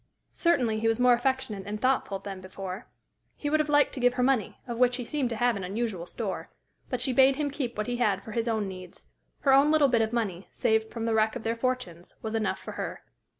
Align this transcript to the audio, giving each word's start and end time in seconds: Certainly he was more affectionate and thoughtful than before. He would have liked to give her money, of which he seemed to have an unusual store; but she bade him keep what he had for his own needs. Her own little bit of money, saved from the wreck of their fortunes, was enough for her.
Certainly 0.33 0.79
he 0.79 0.87
was 0.87 0.99
more 0.99 1.13
affectionate 1.13 1.67
and 1.67 1.79
thoughtful 1.79 2.17
than 2.17 2.41
before. 2.41 2.87
He 3.35 3.51
would 3.51 3.59
have 3.59 3.69
liked 3.69 3.93
to 3.93 3.99
give 3.99 4.15
her 4.15 4.23
money, 4.23 4.57
of 4.67 4.79
which 4.79 4.97
he 4.97 5.05
seemed 5.05 5.29
to 5.29 5.35
have 5.35 5.55
an 5.55 5.63
unusual 5.63 6.07
store; 6.07 6.49
but 6.89 7.01
she 7.01 7.13
bade 7.13 7.35
him 7.35 7.51
keep 7.51 7.77
what 7.77 7.85
he 7.85 7.97
had 7.97 8.23
for 8.23 8.31
his 8.31 8.47
own 8.47 8.67
needs. 8.67 9.05
Her 9.41 9.53
own 9.53 9.69
little 9.69 9.89
bit 9.89 10.01
of 10.01 10.11
money, 10.11 10.47
saved 10.51 10.91
from 10.91 11.05
the 11.05 11.13
wreck 11.13 11.35
of 11.35 11.43
their 11.43 11.55
fortunes, 11.55 12.15
was 12.23 12.33
enough 12.33 12.57
for 12.57 12.71
her. 12.71 13.03